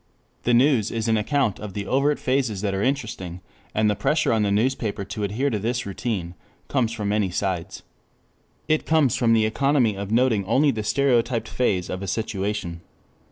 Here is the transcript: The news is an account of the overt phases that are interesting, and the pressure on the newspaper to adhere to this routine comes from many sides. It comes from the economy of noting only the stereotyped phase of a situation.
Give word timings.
The 0.45 0.53
news 0.55 0.89
is 0.89 1.07
an 1.07 1.15
account 1.15 1.59
of 1.59 1.75
the 1.75 1.85
overt 1.85 2.17
phases 2.17 2.61
that 2.61 2.73
are 2.73 2.81
interesting, 2.81 3.39
and 3.75 3.87
the 3.87 3.95
pressure 3.95 4.33
on 4.33 4.41
the 4.41 4.49
newspaper 4.51 5.05
to 5.05 5.23
adhere 5.23 5.51
to 5.51 5.59
this 5.59 5.85
routine 5.85 6.33
comes 6.69 6.91
from 6.91 7.09
many 7.09 7.29
sides. 7.29 7.83
It 8.67 8.87
comes 8.87 9.15
from 9.15 9.33
the 9.33 9.45
economy 9.45 9.95
of 9.95 10.11
noting 10.11 10.43
only 10.45 10.71
the 10.71 10.81
stereotyped 10.81 11.47
phase 11.47 11.87
of 11.87 12.01
a 12.01 12.07
situation. 12.07 12.81